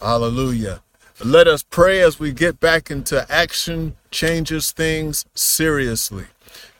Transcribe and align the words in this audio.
Hallelujah. 0.00 0.82
Let 1.24 1.46
us 1.46 1.62
pray 1.62 2.00
as 2.00 2.18
we 2.18 2.32
get 2.32 2.60
back 2.60 2.90
into 2.90 3.24
action, 3.32 3.96
changes 4.10 4.72
things 4.72 5.24
seriously. 5.34 6.26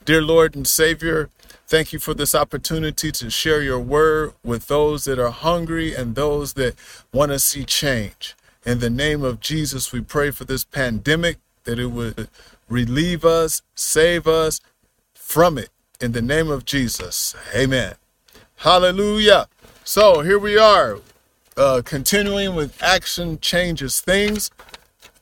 Dear 0.04 0.20
Lord 0.20 0.54
and 0.54 0.66
Savior, 0.66 1.30
thank 1.66 1.92
you 1.92 1.98
for 1.98 2.12
this 2.12 2.34
opportunity 2.34 3.10
to 3.12 3.30
share 3.30 3.62
your 3.62 3.80
word 3.80 4.34
with 4.44 4.66
those 4.66 5.04
that 5.04 5.18
are 5.18 5.30
hungry 5.30 5.94
and 5.94 6.14
those 6.14 6.52
that 6.54 6.74
want 7.12 7.32
to 7.32 7.38
see 7.38 7.64
change. 7.64 8.34
In 8.64 8.80
the 8.80 8.90
name 8.90 9.22
of 9.22 9.40
Jesus, 9.40 9.92
we 9.92 10.00
pray 10.00 10.32
for 10.32 10.44
this 10.44 10.64
pandemic 10.64 11.38
that 11.64 11.78
it 11.78 11.86
would 11.86 12.28
relieve 12.68 13.24
us, 13.24 13.62
save 13.74 14.26
us 14.26 14.60
from 15.14 15.58
it. 15.58 15.70
In 16.00 16.12
the 16.12 16.22
name 16.22 16.50
of 16.50 16.64
Jesus, 16.64 17.34
amen. 17.54 17.94
Hallelujah. 18.56 19.48
So 19.84 20.20
here 20.20 20.38
we 20.38 20.58
are, 20.58 20.98
uh, 21.56 21.82
continuing 21.84 22.54
with 22.54 22.82
Action 22.82 23.38
Changes 23.40 24.00
Things, 24.00 24.50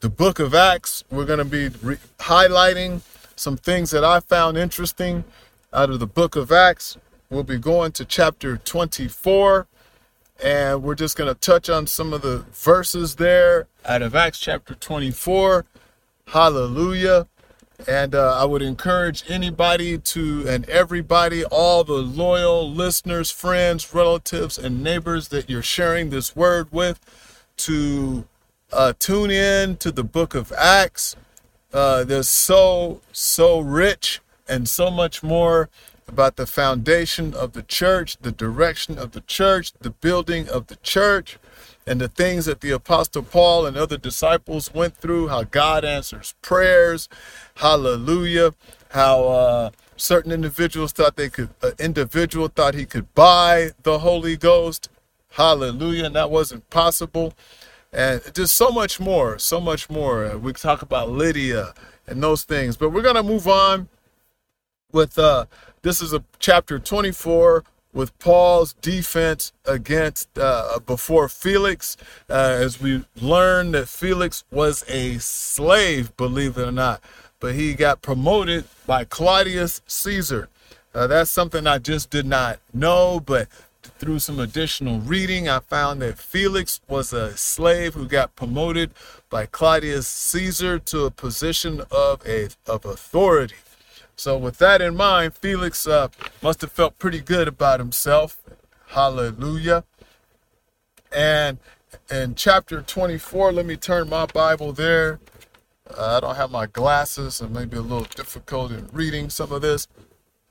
the 0.00 0.08
book 0.08 0.38
of 0.38 0.54
Acts. 0.54 1.04
We're 1.10 1.26
going 1.26 1.38
to 1.38 1.44
be 1.44 1.68
re- 1.82 1.98
highlighting 2.18 3.02
some 3.36 3.56
things 3.56 3.90
that 3.90 4.04
I 4.04 4.20
found 4.20 4.56
interesting 4.56 5.24
out 5.72 5.90
of 5.90 6.00
the 6.00 6.06
book 6.06 6.36
of 6.36 6.50
Acts. 6.50 6.96
We'll 7.30 7.42
be 7.42 7.58
going 7.58 7.92
to 7.92 8.04
chapter 8.04 8.56
24, 8.56 9.66
and 10.42 10.82
we're 10.82 10.94
just 10.94 11.16
going 11.16 11.32
to 11.32 11.38
touch 11.38 11.68
on 11.68 11.86
some 11.86 12.12
of 12.12 12.22
the 12.22 12.44
verses 12.52 13.16
there 13.16 13.66
out 13.84 14.02
of 14.02 14.14
Acts 14.14 14.38
chapter 14.38 14.74
24. 14.74 15.66
Hallelujah. 16.28 17.26
And 17.88 18.14
uh, 18.14 18.38
I 18.40 18.44
would 18.44 18.62
encourage 18.62 19.24
anybody 19.28 19.98
to, 19.98 20.46
and 20.48 20.68
everybody, 20.68 21.44
all 21.44 21.84
the 21.84 21.94
loyal 21.94 22.70
listeners, 22.70 23.30
friends, 23.30 23.92
relatives, 23.92 24.56
and 24.58 24.82
neighbors 24.82 25.28
that 25.28 25.50
you're 25.50 25.62
sharing 25.62 26.10
this 26.10 26.34
word 26.36 26.68
with, 26.70 27.00
to 27.58 28.24
uh, 28.72 28.92
tune 28.98 29.30
in 29.30 29.76
to 29.78 29.90
the 29.92 30.04
book 30.04 30.34
of 30.34 30.52
Acts. 30.52 31.16
Uh, 31.72 32.04
there's 32.04 32.28
so, 32.28 33.00
so 33.12 33.58
rich 33.58 34.20
and 34.48 34.68
so 34.68 34.90
much 34.90 35.22
more 35.22 35.68
about 36.06 36.36
the 36.36 36.46
foundation 36.46 37.34
of 37.34 37.52
the 37.52 37.62
church, 37.62 38.16
the 38.18 38.32
direction 38.32 38.98
of 38.98 39.12
the 39.12 39.20
church, 39.22 39.72
the 39.80 39.90
building 39.90 40.48
of 40.48 40.66
the 40.68 40.76
church 40.76 41.38
and 41.86 42.00
the 42.00 42.08
things 42.08 42.46
that 42.46 42.60
the 42.60 42.70
apostle 42.70 43.22
paul 43.22 43.66
and 43.66 43.76
other 43.76 43.98
disciples 43.98 44.72
went 44.72 44.96
through 44.96 45.28
how 45.28 45.42
god 45.42 45.84
answers 45.84 46.34
prayers 46.42 47.08
hallelujah 47.56 48.54
how 48.90 49.24
uh, 49.24 49.70
certain 49.96 50.32
individuals 50.32 50.92
thought 50.92 51.16
they 51.16 51.28
could 51.28 51.50
an 51.62 51.72
individual 51.78 52.48
thought 52.48 52.74
he 52.74 52.86
could 52.86 53.12
buy 53.14 53.70
the 53.82 54.00
holy 54.00 54.36
ghost 54.36 54.88
hallelujah 55.32 56.04
and 56.04 56.14
that 56.14 56.30
wasn't 56.30 56.68
possible 56.70 57.34
and 57.92 58.20
just 58.34 58.54
so 58.56 58.70
much 58.70 58.98
more 58.98 59.38
so 59.38 59.60
much 59.60 59.88
more. 59.88 60.36
We 60.38 60.52
talk 60.52 60.82
about 60.82 61.10
lydia 61.10 61.74
and 62.06 62.22
those 62.22 62.44
things 62.44 62.76
but 62.76 62.90
we're 62.90 63.02
going 63.02 63.14
to 63.14 63.22
move 63.22 63.46
on 63.46 63.88
with 64.92 65.18
uh 65.18 65.46
this 65.84 66.00
is 66.00 66.14
a 66.14 66.24
chapter 66.38 66.78
24 66.78 67.62
with 67.92 68.18
Paul's 68.18 68.72
defense 68.80 69.52
against 69.66 70.36
uh, 70.38 70.78
before 70.86 71.28
Felix, 71.28 71.98
uh, 72.30 72.32
as 72.32 72.80
we 72.80 73.04
learned 73.20 73.74
that 73.74 73.86
Felix 73.86 74.44
was 74.50 74.82
a 74.88 75.18
slave, 75.18 76.16
believe 76.16 76.56
it 76.56 76.66
or 76.66 76.72
not, 76.72 77.02
but 77.38 77.54
he 77.54 77.74
got 77.74 78.00
promoted 78.00 78.64
by 78.86 79.04
Claudius 79.04 79.82
Caesar. 79.86 80.48
Uh, 80.94 81.06
that's 81.06 81.30
something 81.30 81.66
I 81.66 81.76
just 81.78 82.08
did 82.08 82.24
not 82.24 82.60
know, 82.72 83.20
but 83.20 83.48
through 83.82 84.20
some 84.20 84.40
additional 84.40 85.00
reading, 85.00 85.50
I 85.50 85.58
found 85.60 86.00
that 86.00 86.18
Felix 86.18 86.80
was 86.88 87.12
a 87.12 87.36
slave 87.36 87.92
who 87.92 88.08
got 88.08 88.34
promoted 88.36 88.90
by 89.28 89.44
Claudius 89.44 90.08
Caesar 90.08 90.78
to 90.78 91.04
a 91.04 91.10
position 91.10 91.82
of 91.90 92.26
a 92.26 92.48
of 92.66 92.86
authority. 92.86 93.56
So, 94.16 94.38
with 94.38 94.58
that 94.58 94.80
in 94.80 94.96
mind, 94.96 95.34
Felix 95.34 95.86
uh, 95.86 96.08
must 96.42 96.60
have 96.60 96.72
felt 96.72 96.98
pretty 96.98 97.20
good 97.20 97.48
about 97.48 97.80
himself. 97.80 98.40
Hallelujah. 98.88 99.84
And 101.12 101.58
in 102.10 102.34
chapter 102.34 102.80
24, 102.82 103.52
let 103.52 103.66
me 103.66 103.76
turn 103.76 104.08
my 104.08 104.26
Bible 104.26 104.72
there. 104.72 105.20
Uh, 105.90 106.16
I 106.16 106.20
don't 106.20 106.36
have 106.36 106.50
my 106.50 106.66
glasses, 106.66 107.40
and 107.40 107.52
maybe 107.52 107.76
a 107.76 107.82
little 107.82 108.04
difficult 108.04 108.72
in 108.72 108.88
reading 108.92 109.30
some 109.30 109.52
of 109.52 109.62
this. 109.62 109.88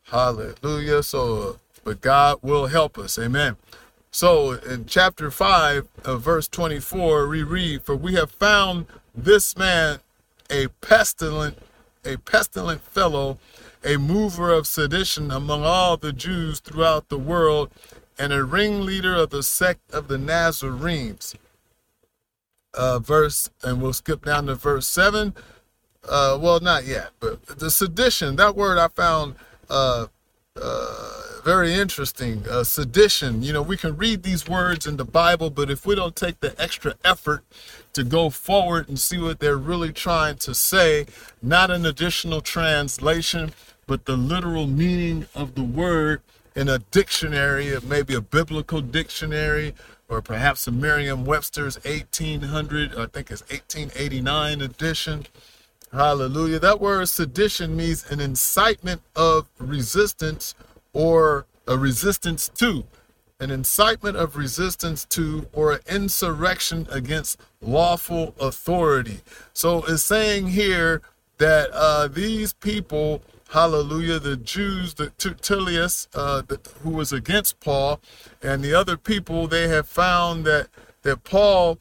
Hallelujah. 0.04 1.04
So, 1.04 1.60
but 1.84 2.02
God 2.02 2.40
will 2.42 2.68
help 2.68 2.98
us. 2.98 3.18
Amen. 3.18 3.56
So, 4.12 4.52
in 4.52 4.86
chapter 4.86 5.32
5, 5.32 5.88
uh, 6.06 6.18
verse 6.18 6.48
24, 6.48 7.28
we 7.28 7.44
read, 7.44 7.82
For 7.82 7.96
we 7.96 8.14
have 8.14 8.32
found 8.32 8.86
this 9.16 9.58
man 9.58 10.00
a 10.50 10.68
pestilent 10.82 11.58
a 12.06 12.18
pestilent 12.18 12.82
fellow, 12.82 13.38
a 13.84 13.98
mover 13.98 14.52
of 14.52 14.68
sedition 14.68 15.32
among 15.32 15.64
all 15.64 15.98
the 15.98 16.14
Jews 16.14 16.60
throughout 16.60 17.10
the 17.10 17.18
world, 17.18 17.70
and 18.18 18.32
a 18.32 18.44
ringleader 18.44 19.16
of 19.16 19.30
the 19.32 19.44
sect 19.44 19.92
of 19.92 20.08
the 20.08 20.18
Nazarenes. 20.18 21.36
Uh, 22.74 23.00
verse, 23.00 23.50
and 23.64 23.82
we'll 23.82 23.94
skip 23.94 24.26
down 24.26 24.48
to 24.48 24.56
verse 24.56 24.88
7. 24.88 25.34
Uh, 26.08 26.38
well, 26.42 26.60
not 26.60 26.86
yet, 26.86 27.12
but 27.20 27.46
the 27.46 27.72
sedition, 27.72 28.36
that 28.36 28.56
word 28.56 28.78
I 28.78 28.88
found 28.90 29.36
uh, 29.70 30.08
uh, 30.62 31.42
very 31.44 31.74
interesting. 31.74 32.46
Uh, 32.50 32.64
sedition, 32.64 33.44
you 33.44 33.52
know, 33.52 33.62
we 33.62 33.76
can 33.76 33.98
read 33.98 34.24
these 34.24 34.48
words 34.48 34.86
in 34.86 34.98
the 34.98 35.06
Bible, 35.06 35.50
but 35.50 35.70
if 35.70 35.86
we 35.86 35.96
don't 35.96 36.16
take 36.16 36.40
the 36.40 36.60
extra 36.62 36.96
effort 37.04 37.44
to 37.94 38.04
go 38.04 38.30
forward 38.30 38.88
and 38.88 39.00
see 39.00 39.18
what 39.18 39.40
they're 39.40 39.58
really 39.58 39.92
trying 39.92 40.38
to 40.38 40.54
say, 40.54 41.06
not 41.42 41.70
an 41.70 41.86
additional 41.86 42.42
translation, 42.42 43.52
but 43.88 44.06
the 44.06 44.16
literal 44.16 44.68
meaning 44.68 45.26
of 45.36 45.56
the 45.56 45.64
word 45.64 46.22
in 46.56 46.70
a 46.70 46.80
dictionary, 46.80 47.76
maybe 47.84 48.14
a 48.14 48.22
biblical 48.22 48.80
dictionary, 48.80 49.74
or 50.08 50.22
perhaps 50.22 50.68
a 50.68 50.72
Merriam 50.72 51.26
Webster's 51.26 51.84
1800, 51.84 52.92
I 52.92 53.08
think 53.08 53.32
it's 53.32 53.42
1889 53.42 54.62
edition. 54.62 55.26
Hallelujah. 55.94 56.58
That 56.58 56.82
word 56.82 57.08
sedition 57.08 57.76
means 57.78 58.10
an 58.10 58.20
incitement 58.20 59.04
of 59.16 59.48
resistance 59.60 60.56
or 60.92 61.46
a 61.68 61.78
resistance 61.78 62.50
to, 62.56 62.84
an 63.40 63.52
incitement 63.52 64.18
of 64.18 64.36
resistance 64.36 65.06
to, 65.06 65.46
or 65.54 65.74
an 65.74 65.80
insurrection 65.88 66.88
against 66.92 67.40
lawful 67.62 68.34
authority. 68.40 69.20
So 69.54 69.84
it's 69.84 70.04
saying 70.04 70.48
here 70.48 71.04
that 71.38 71.70
uh, 71.72 72.08
these 72.08 72.54
people, 72.54 73.22
hallelujah, 73.52 74.18
the 74.18 74.36
Jews, 74.36 74.96
the 74.96 75.12
Tertullus, 75.12 76.08
uh, 76.16 76.42
who 76.82 76.90
was 76.90 77.14
against 77.14 77.60
Paul, 77.60 78.02
and 78.42 78.64
the 78.64 78.74
other 78.74 78.98
people, 78.98 79.48
they 79.48 79.68
have 79.68 79.88
found 79.88 80.44
that 80.46 80.70
that 81.04 81.24
Paul, 81.24 81.78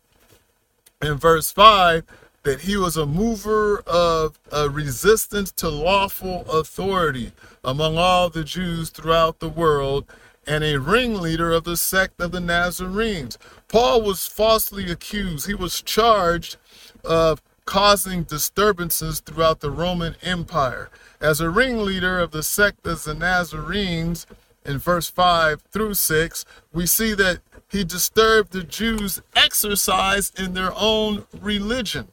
in 1.00 1.14
verse 1.14 1.50
five, 1.50 2.02
that 2.42 2.62
he 2.62 2.76
was 2.76 2.96
a 2.96 3.06
mover 3.06 3.80
of 3.86 4.38
a 4.50 4.68
resistance 4.68 5.52
to 5.52 5.68
lawful 5.68 6.44
authority 6.50 7.32
among 7.62 7.96
all 7.96 8.28
the 8.30 8.44
Jews 8.44 8.90
throughout 8.90 9.38
the 9.38 9.48
world 9.48 10.04
and 10.46 10.64
a 10.64 10.80
ringleader 10.80 11.52
of 11.52 11.64
the 11.64 11.76
sect 11.76 12.20
of 12.20 12.32
the 12.32 12.40
Nazarenes. 12.40 13.38
Paul 13.68 14.02
was 14.02 14.26
falsely 14.26 14.90
accused. 14.90 15.46
He 15.46 15.54
was 15.54 15.80
charged 15.80 16.56
of 17.04 17.40
causing 17.64 18.24
disturbances 18.24 19.20
throughout 19.20 19.60
the 19.60 19.70
Roman 19.70 20.16
Empire. 20.20 20.90
As 21.20 21.40
a 21.40 21.48
ringleader 21.48 22.18
of 22.18 22.32
the 22.32 22.42
sect 22.42 22.84
of 22.86 23.04
the 23.04 23.14
Nazarenes, 23.14 24.26
in 24.64 24.78
verse 24.78 25.08
5 25.08 25.62
through 25.70 25.94
6, 25.94 26.44
we 26.72 26.86
see 26.86 27.14
that 27.14 27.40
he 27.68 27.84
disturbed 27.84 28.52
the 28.52 28.62
Jews' 28.62 29.22
exercise 29.34 30.32
in 30.36 30.54
their 30.54 30.72
own 30.76 31.24
religion. 31.40 32.08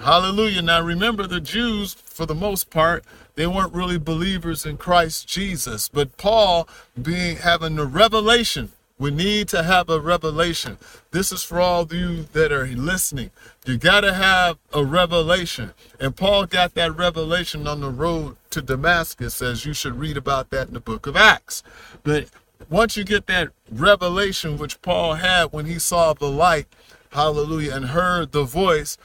Hallelujah. 0.00 0.62
Now 0.62 0.80
remember, 0.80 1.26
the 1.26 1.42
Jews, 1.42 1.92
for 1.92 2.24
the 2.24 2.34
most 2.34 2.70
part, 2.70 3.04
they 3.34 3.46
weren't 3.46 3.74
really 3.74 3.98
believers 3.98 4.64
in 4.64 4.78
Christ 4.78 5.28
Jesus. 5.28 5.88
But 5.88 6.16
Paul, 6.16 6.66
being 7.00 7.36
having 7.36 7.76
the 7.76 7.84
revelation, 7.84 8.72
we 8.98 9.10
need 9.10 9.48
to 9.48 9.62
have 9.62 9.90
a 9.90 10.00
revelation. 10.00 10.78
This 11.10 11.32
is 11.32 11.42
for 11.42 11.60
all 11.60 11.82
of 11.82 11.92
you 11.92 12.22
that 12.32 12.50
are 12.50 12.66
listening. 12.66 13.30
You 13.66 13.76
got 13.76 14.00
to 14.00 14.14
have 14.14 14.56
a 14.72 14.86
revelation. 14.86 15.74
And 15.98 16.16
Paul 16.16 16.46
got 16.46 16.72
that 16.74 16.96
revelation 16.96 17.66
on 17.66 17.82
the 17.82 17.90
road 17.90 18.36
to 18.50 18.62
Damascus, 18.62 19.42
as 19.42 19.66
you 19.66 19.74
should 19.74 19.98
read 19.98 20.16
about 20.16 20.48
that 20.48 20.68
in 20.68 20.74
the 20.74 20.80
book 20.80 21.06
of 21.06 21.14
Acts. 21.14 21.62
But 22.04 22.28
once 22.70 22.96
you 22.96 23.04
get 23.04 23.26
that 23.26 23.50
revelation, 23.70 24.56
which 24.56 24.80
Paul 24.80 25.14
had 25.14 25.52
when 25.52 25.66
he 25.66 25.78
saw 25.78 26.14
the 26.14 26.30
light, 26.30 26.68
hallelujah, 27.10 27.74
and 27.74 27.86
heard 27.86 28.32
the 28.32 28.44
voice 28.44 28.96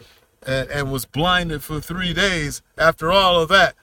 and, 0.46 0.70
and 0.70 0.92
was 0.92 1.06
blinded 1.06 1.64
for 1.64 1.80
three 1.80 2.14
days, 2.14 2.62
after 2.78 3.12
all 3.12 3.42
of 3.42 3.50
that, 3.50 3.76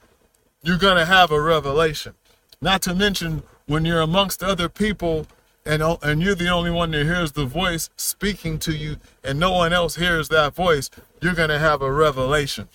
you're 0.63 0.79
going 0.79 0.97
to 0.97 1.05
have 1.05 1.31
a 1.31 1.41
revelation. 1.41 2.15
Not 2.61 2.83
to 2.83 2.95
mention 2.95 3.43
when 3.67 3.85
you're 3.85 4.01
amongst 4.01 4.43
other 4.43 4.69
people 4.69 5.27
and, 5.65 5.83
and 6.03 6.23
you're 6.23 6.35
the 6.35 6.49
only 6.49 6.71
one 6.71 6.91
that 6.93 7.05
hears 7.05 7.33
the 7.33 7.45
voice 7.45 7.89
speaking 7.97 8.59
to 8.61 8.73
you 8.73 8.97
and 9.23 9.39
no 9.39 9.53
one 9.53 9.73
else 9.73 9.97
hears 9.97 10.29
that 10.29 10.55
voice, 10.55 10.91
you're 11.21 11.35
going 11.35 11.49
to 11.49 11.59
have 11.59 11.83
a 11.83 11.93
revelation. 11.93 12.69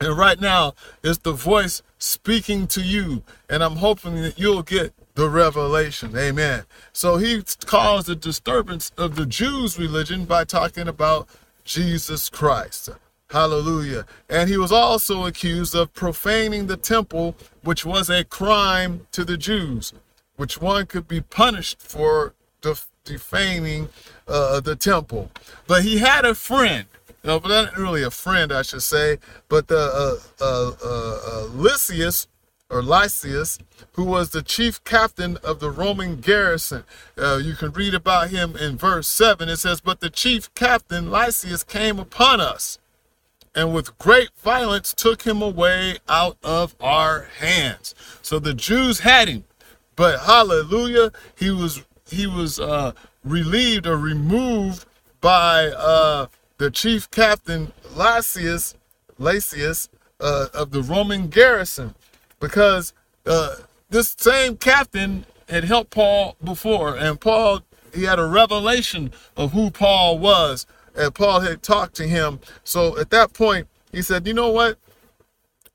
And 0.00 0.16
right 0.16 0.40
now, 0.40 0.74
it's 1.04 1.18
the 1.18 1.32
voice 1.32 1.82
speaking 1.98 2.66
to 2.68 2.80
you. 2.80 3.22
And 3.50 3.62
I'm 3.62 3.76
hoping 3.76 4.22
that 4.22 4.38
you'll 4.38 4.62
get 4.62 4.94
the 5.14 5.28
revelation. 5.28 6.16
Amen. 6.16 6.64
So 6.92 7.18
he 7.18 7.42
caused 7.66 8.08
a 8.08 8.14
disturbance 8.14 8.92
of 8.96 9.16
the 9.16 9.26
Jews' 9.26 9.78
religion 9.78 10.24
by 10.24 10.44
talking 10.44 10.88
about 10.88 11.28
Jesus 11.70 12.28
Christ. 12.28 12.88
Hallelujah. 13.30 14.04
And 14.28 14.50
he 14.50 14.56
was 14.56 14.72
also 14.72 15.24
accused 15.24 15.72
of 15.72 15.94
profaning 15.94 16.66
the 16.66 16.76
temple, 16.76 17.36
which 17.62 17.86
was 17.86 18.10
a 18.10 18.24
crime 18.24 19.06
to 19.12 19.24
the 19.24 19.36
Jews, 19.36 19.92
which 20.34 20.60
one 20.60 20.86
could 20.86 21.06
be 21.06 21.20
punished 21.20 21.80
for 21.80 22.34
def- 22.60 22.88
defaming 23.04 23.88
uh, 24.26 24.58
the 24.58 24.74
temple. 24.74 25.30
But 25.68 25.84
he 25.84 25.98
had 25.98 26.24
a 26.24 26.34
friend. 26.34 26.86
No, 27.22 27.38
but 27.38 27.50
not 27.50 27.76
really 27.76 28.02
a 28.02 28.10
friend, 28.10 28.50
I 28.50 28.62
should 28.62 28.82
say. 28.82 29.18
But 29.48 29.68
the 29.68 29.78
uh, 29.78 30.44
uh, 30.44 30.72
uh, 30.84 31.18
uh 31.24 31.44
Lysias 31.54 32.26
or 32.70 32.82
Lysias, 32.82 33.58
who 33.92 34.04
was 34.04 34.30
the 34.30 34.42
chief 34.42 34.82
captain 34.84 35.36
of 35.38 35.58
the 35.60 35.70
Roman 35.70 36.16
garrison. 36.20 36.84
Uh, 37.18 37.40
you 37.42 37.54
can 37.54 37.72
read 37.72 37.94
about 37.94 38.30
him 38.30 38.56
in 38.56 38.78
verse 38.78 39.08
7. 39.08 39.48
It 39.48 39.56
says, 39.56 39.80
But 39.80 40.00
the 40.00 40.10
chief 40.10 40.52
captain, 40.54 41.10
Lysias, 41.10 41.64
came 41.64 41.98
upon 41.98 42.40
us, 42.40 42.78
and 43.54 43.74
with 43.74 43.98
great 43.98 44.30
violence 44.36 44.94
took 44.94 45.22
him 45.22 45.42
away 45.42 45.98
out 46.08 46.38
of 46.44 46.76
our 46.80 47.28
hands. 47.38 47.94
So 48.22 48.38
the 48.38 48.54
Jews 48.54 49.00
had 49.00 49.28
him, 49.28 49.44
but 49.96 50.20
hallelujah, 50.20 51.10
he 51.36 51.50
was 51.50 51.82
he 52.08 52.26
was 52.26 52.58
uh, 52.58 52.92
relieved 53.24 53.86
or 53.86 53.96
removed 53.96 54.84
by 55.20 55.68
uh, 55.68 56.26
the 56.58 56.70
chief 56.70 57.10
captain 57.10 57.72
Lysias, 57.94 58.74
Lysias 59.18 59.88
uh, 60.20 60.46
of 60.52 60.70
the 60.72 60.82
Roman 60.82 61.28
garrison 61.28 61.94
because 62.40 62.92
uh, 63.26 63.56
this 63.90 64.16
same 64.18 64.56
captain 64.56 65.24
had 65.48 65.64
helped 65.64 65.90
Paul 65.90 66.36
before, 66.42 66.96
and 66.96 67.20
Paul 67.20 67.62
he 67.94 68.04
had 68.04 68.18
a 68.18 68.26
revelation 68.26 69.12
of 69.36 69.52
who 69.52 69.70
Paul 69.70 70.18
was, 70.18 70.66
and 70.96 71.14
Paul 71.14 71.40
had 71.40 71.62
talked 71.62 71.94
to 71.96 72.06
him. 72.06 72.40
So 72.64 72.98
at 72.98 73.10
that 73.10 73.32
point, 73.32 73.68
he 73.92 74.02
said, 74.02 74.26
"You 74.26 74.34
know 74.34 74.50
what? 74.50 74.78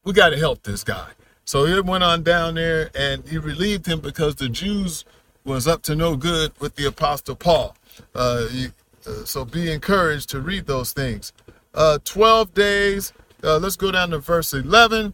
We 0.03 0.13
got 0.13 0.29
to 0.29 0.37
help 0.37 0.63
this 0.63 0.83
guy." 0.83 1.09
So 1.45 1.65
he 1.65 1.79
went 1.79 2.03
on 2.03 2.23
down 2.23 2.55
there, 2.55 2.89
and 2.95 3.27
he 3.27 3.37
relieved 3.37 3.85
him 3.85 3.99
because 3.99 4.35
the 4.35 4.49
Jews 4.49 5.05
was 5.43 5.67
up 5.67 5.83
to 5.83 5.95
no 5.95 6.15
good 6.15 6.51
with 6.59 6.75
the 6.75 6.85
apostle 6.85 7.35
Paul. 7.35 7.75
Uh, 8.15 8.47
he, 8.47 8.67
uh, 9.05 9.25
so 9.25 9.45
be 9.45 9.71
encouraged 9.71 10.29
to 10.29 10.39
read 10.41 10.65
those 10.65 10.91
things. 10.91 11.31
Uh, 11.73 11.99
Twelve 12.03 12.53
days. 12.53 13.13
Uh, 13.43 13.59
let's 13.59 13.75
go 13.75 13.91
down 13.91 14.09
to 14.09 14.17
verse 14.17 14.53
eleven 14.53 15.13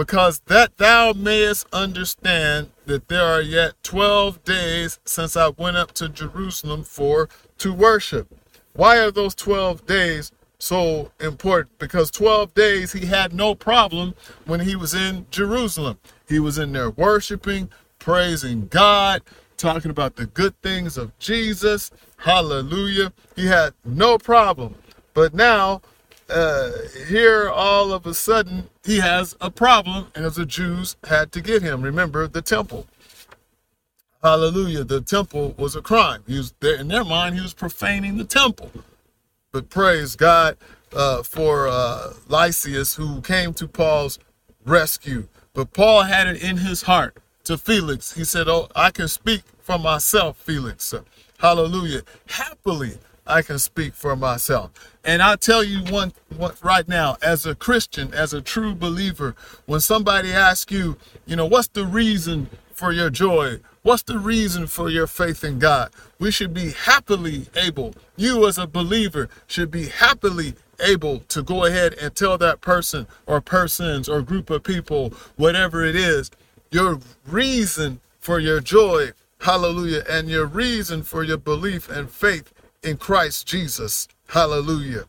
because 0.00 0.40
that 0.46 0.78
thou 0.78 1.12
mayest 1.12 1.66
understand 1.74 2.70
that 2.86 3.08
there 3.08 3.22
are 3.22 3.42
yet 3.42 3.74
12 3.82 4.42
days 4.44 4.98
since 5.04 5.36
I 5.36 5.50
went 5.50 5.76
up 5.76 5.92
to 5.92 6.08
Jerusalem 6.08 6.84
for 6.84 7.28
to 7.58 7.74
worship. 7.74 8.26
Why 8.72 8.96
are 8.96 9.10
those 9.10 9.34
12 9.34 9.84
days 9.84 10.32
so 10.58 11.12
important? 11.20 11.78
Because 11.78 12.10
12 12.12 12.54
days 12.54 12.92
he 12.94 13.04
had 13.04 13.34
no 13.34 13.54
problem 13.54 14.14
when 14.46 14.60
he 14.60 14.74
was 14.74 14.94
in 14.94 15.26
Jerusalem. 15.30 15.98
He 16.26 16.38
was 16.38 16.56
in 16.56 16.72
there 16.72 16.88
worshiping, 16.88 17.68
praising 17.98 18.68
God, 18.68 19.20
talking 19.58 19.90
about 19.90 20.16
the 20.16 20.24
good 20.24 20.58
things 20.62 20.96
of 20.96 21.12
Jesus. 21.18 21.90
Hallelujah. 22.16 23.12
He 23.36 23.48
had 23.48 23.74
no 23.84 24.16
problem. 24.16 24.76
But 25.12 25.34
now 25.34 25.82
uh, 26.30 26.70
here 27.08 27.48
all 27.48 27.92
of 27.92 28.06
a 28.06 28.14
sudden 28.14 28.68
he 28.84 28.98
has 28.98 29.36
a 29.40 29.50
problem 29.50 30.08
as 30.14 30.36
the 30.36 30.46
Jews 30.46 30.96
had 31.04 31.32
to 31.32 31.40
get 31.40 31.62
him. 31.62 31.82
Remember 31.82 32.26
the 32.26 32.42
temple. 32.42 32.86
Hallelujah. 34.22 34.84
The 34.84 35.00
temple 35.00 35.54
was 35.56 35.76
a 35.76 35.82
crime. 35.82 36.22
He 36.26 36.36
was 36.36 36.52
there 36.60 36.76
in 36.76 36.88
their 36.88 37.04
mind, 37.04 37.36
he 37.36 37.40
was 37.40 37.54
profaning 37.54 38.16
the 38.16 38.24
temple. 38.24 38.70
But 39.52 39.70
praise 39.70 40.14
God 40.14 40.56
uh, 40.94 41.22
for 41.22 41.68
uh, 41.68 42.12
Lysias 42.28 42.94
who 42.94 43.20
came 43.22 43.54
to 43.54 43.66
Paul's 43.66 44.18
rescue. 44.64 45.26
But 45.54 45.72
Paul 45.72 46.02
had 46.02 46.28
it 46.28 46.42
in 46.42 46.58
his 46.58 46.82
heart 46.82 47.16
to 47.44 47.56
Felix. 47.58 48.12
He 48.12 48.24
said, 48.24 48.48
Oh, 48.48 48.68
I 48.76 48.90
can 48.90 49.08
speak 49.08 49.42
for 49.60 49.78
myself, 49.78 50.36
Felix. 50.36 50.94
Hallelujah. 51.38 52.02
Happily, 52.28 52.98
I 53.26 53.42
can 53.42 53.58
speak 53.58 53.94
for 53.94 54.16
myself. 54.16 54.70
And 55.04 55.22
I'll 55.22 55.36
tell 55.36 55.64
you 55.64 55.80
one, 55.92 56.12
one 56.36 56.54
right 56.62 56.86
now, 56.88 57.16
as 57.22 57.46
a 57.46 57.54
Christian, 57.54 58.12
as 58.12 58.32
a 58.32 58.40
true 58.40 58.74
believer, 58.74 59.34
when 59.66 59.80
somebody 59.80 60.32
asks 60.32 60.72
you, 60.72 60.96
you 61.26 61.36
know, 61.36 61.46
what's 61.46 61.68
the 61.68 61.86
reason 61.86 62.48
for 62.72 62.92
your 62.92 63.10
joy? 63.10 63.60
What's 63.82 64.02
the 64.02 64.18
reason 64.18 64.66
for 64.66 64.90
your 64.90 65.06
faith 65.06 65.42
in 65.42 65.58
God? 65.58 65.90
We 66.18 66.30
should 66.30 66.52
be 66.52 66.70
happily 66.70 67.46
able, 67.56 67.94
you 68.16 68.46
as 68.46 68.58
a 68.58 68.66
believer 68.66 69.28
should 69.46 69.70
be 69.70 69.88
happily 69.88 70.54
able 70.80 71.20
to 71.20 71.42
go 71.42 71.64
ahead 71.64 71.94
and 71.94 72.14
tell 72.14 72.38
that 72.38 72.60
person 72.60 73.06
or 73.26 73.40
persons 73.40 74.08
or 74.08 74.22
group 74.22 74.50
of 74.50 74.62
people, 74.62 75.10
whatever 75.36 75.84
it 75.84 75.96
is, 75.96 76.30
your 76.70 77.00
reason 77.26 78.00
for 78.18 78.38
your 78.38 78.60
joy, 78.60 79.12
hallelujah, 79.40 80.04
and 80.08 80.28
your 80.28 80.46
reason 80.46 81.02
for 81.02 81.22
your 81.22 81.38
belief 81.38 81.88
and 81.88 82.10
faith 82.10 82.52
in 82.82 82.96
Christ 82.96 83.46
Jesus. 83.46 84.08
Hallelujah. 84.28 85.04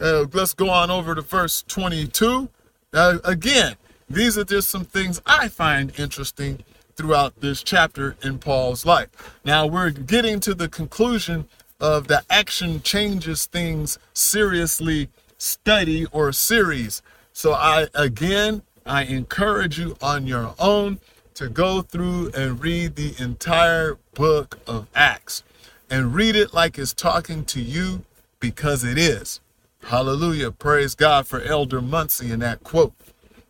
Uh, 0.00 0.26
let's 0.32 0.54
go 0.54 0.70
on 0.70 0.90
over 0.90 1.14
to 1.14 1.22
verse 1.22 1.62
22. 1.68 2.48
Uh, 2.92 3.18
again, 3.24 3.76
these 4.08 4.36
are 4.36 4.44
just 4.44 4.68
some 4.68 4.84
things 4.84 5.20
I 5.26 5.48
find 5.48 5.92
interesting 5.98 6.64
throughout 6.96 7.40
this 7.40 7.62
chapter 7.62 8.16
in 8.22 8.38
Paul's 8.38 8.84
life. 8.84 9.40
Now 9.44 9.66
we're 9.66 9.90
getting 9.90 10.40
to 10.40 10.54
the 10.54 10.68
conclusion 10.68 11.48
of 11.80 12.08
the 12.08 12.22
action 12.28 12.82
changes 12.82 13.46
things 13.46 13.98
seriously 14.12 15.08
study 15.38 16.06
or 16.12 16.32
series. 16.32 17.02
So 17.32 17.54
I 17.54 17.88
again 17.94 18.62
I 18.84 19.04
encourage 19.04 19.78
you 19.78 19.96
on 20.02 20.26
your 20.26 20.54
own 20.58 21.00
to 21.34 21.48
go 21.48 21.80
through 21.80 22.30
and 22.36 22.62
read 22.62 22.96
the 22.96 23.14
entire 23.18 23.96
book 24.14 24.58
of 24.66 24.86
Acts 24.94 25.42
and 25.92 26.14
read 26.14 26.34
it 26.34 26.54
like 26.54 26.78
it's 26.78 26.94
talking 26.94 27.44
to 27.44 27.60
you 27.60 28.02
because 28.40 28.82
it 28.82 28.96
is. 28.96 29.40
Hallelujah. 29.84 30.50
Praise 30.50 30.94
God 30.94 31.26
for 31.26 31.42
Elder 31.42 31.82
Muncie 31.82 32.32
in 32.32 32.40
that 32.40 32.64
quote 32.64 32.94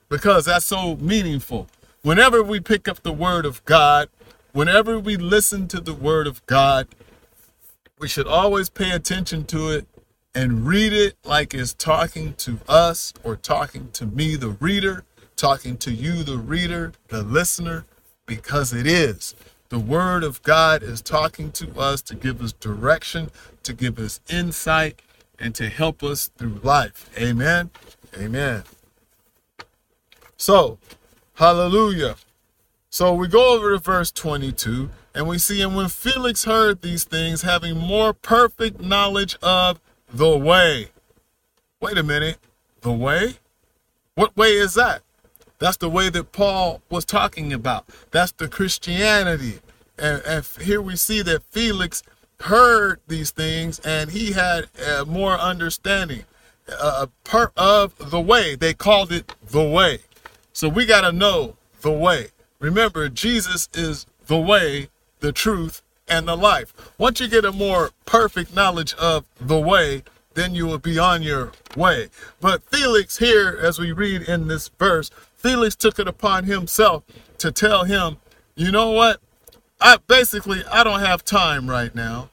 because 0.08 0.46
that's 0.46 0.66
so 0.66 0.96
meaningful. 0.96 1.68
Whenever 2.02 2.42
we 2.42 2.58
pick 2.58 2.88
up 2.88 3.04
the 3.04 3.12
Word 3.12 3.46
of 3.46 3.64
God, 3.64 4.08
whenever 4.50 4.99
we 4.99 5.16
listen 5.16 5.68
to 5.68 5.80
the 5.80 5.94
Word 5.94 6.26
of 6.26 6.44
God, 6.46 6.88
we 8.00 8.08
should 8.08 8.26
always 8.26 8.68
pay 8.68 8.90
attention 8.90 9.44
to 9.44 9.68
it 9.70 9.87
and 10.34 10.66
read 10.66 10.92
it 10.92 11.14
like 11.22 11.54
it's 11.54 11.72
talking 11.72 12.34
to 12.38 12.58
us 12.68 13.14
or 13.22 13.37
talking 13.37 13.88
to 13.92 14.04
me, 14.04 14.34
the 14.34 14.50
reader, 14.58 15.04
talking 15.37 15.76
to 15.76 15.92
you, 15.92 16.25
the 16.25 16.38
reader, 16.38 16.92
the 17.06 17.22
listener, 17.22 17.84
because 18.26 18.72
it 18.72 18.88
is. 18.88 19.37
The 19.73 19.79
Word 19.79 20.23
of 20.23 20.43
God 20.43 20.83
is 20.83 21.00
talking 21.00 21.50
to 21.52 21.81
us 21.81 22.02
to 22.02 22.14
give 22.14 22.43
us 22.43 22.52
direction, 22.52 23.31
to 23.62 23.73
give 23.73 23.99
us 23.99 24.21
insight, 24.29 25.00
and 25.38 25.55
to 25.55 25.71
help 25.71 26.02
us 26.02 26.31
through 26.37 26.61
life. 26.62 27.09
Amen. 27.19 27.71
Amen. 28.14 28.64
So, 30.37 30.76
hallelujah. 31.37 32.17
So 32.91 33.14
we 33.14 33.29
go 33.29 33.55
over 33.55 33.73
to 33.73 33.79
verse 33.79 34.12
22, 34.12 34.91
and 35.14 35.26
we 35.26 35.38
see, 35.38 35.62
and 35.62 35.75
when 35.75 35.88
Felix 35.88 36.45
heard 36.45 36.83
these 36.83 37.05
things, 37.05 37.41
having 37.41 37.79
more 37.79 38.12
perfect 38.12 38.79
knowledge 38.79 39.38
of 39.43 39.81
the 40.12 40.37
way. 40.37 40.88
Wait 41.81 41.97
a 41.97 42.02
minute. 42.02 42.37
the 42.83 42.93
way. 42.93 43.37
What 44.17 44.37
way 44.37 44.52
is 44.52 44.75
that? 44.75 45.00
That's 45.62 45.76
the 45.76 45.88
way 45.88 46.11
that 46.11 46.33
Paul 46.33 46.83
was 46.90 47.04
talking 47.04 47.52
about. 47.52 47.87
That's 48.11 48.33
the 48.33 48.49
Christianity. 48.49 49.61
And, 49.97 50.21
and 50.26 50.45
here 50.61 50.83
we 50.83 50.97
see 50.97 51.23
that 51.23 51.45
Felix 51.45 52.02
heard 52.40 52.99
these 53.07 53.31
things 53.31 53.78
and 53.85 54.11
he 54.11 54.33
had 54.33 54.66
uh, 54.85 55.04
more 55.04 55.38
understanding 55.38 56.25
uh, 56.69 57.07
part 57.23 57.52
of 57.57 58.11
the 58.11 58.21
way. 58.21 58.57
They 58.57 58.75
called 58.75 59.12
it 59.12 59.37
the 59.52 59.62
way. 59.62 60.00
So 60.52 60.69
we 60.69 60.85
got 60.85 61.02
to 61.02 61.12
know 61.12 61.54
the 61.83 61.92
way. 61.92 62.31
Remember, 62.59 63.09
Jesus 63.09 63.69
is 63.73 64.07
the 64.26 64.38
way, 64.38 64.88
the 65.21 65.31
truth, 65.31 65.81
and 66.09 66.26
the 66.26 66.37
life. 66.37 66.75
Once 66.99 67.21
you 67.21 67.28
get 67.28 67.45
a 67.45 67.52
more 67.52 67.92
perfect 68.04 68.52
knowledge 68.52 68.95
of 68.95 69.26
the 69.40 69.61
way, 69.61 70.02
then 70.35 70.54
you 70.54 70.66
will 70.66 70.78
be 70.78 70.99
on 70.99 71.23
your 71.23 71.52
way. 71.76 72.09
But 72.40 72.62
Felix, 72.64 73.19
here, 73.19 73.59
as 73.61 73.78
we 73.78 73.92
read 73.92 74.23
in 74.23 74.49
this 74.49 74.69
verse, 74.69 75.11
Felix 75.42 75.75
took 75.75 75.99
it 75.99 76.06
upon 76.06 76.44
himself 76.44 77.02
to 77.38 77.50
tell 77.50 77.84
him, 77.84 78.18
you 78.54 78.70
know 78.70 78.90
what? 78.90 79.20
I 79.80 79.96
basically 80.06 80.62
I 80.70 80.84
don't 80.84 81.00
have 81.00 81.25
time 81.25 81.68
right 81.68 81.92
now. 81.94 82.30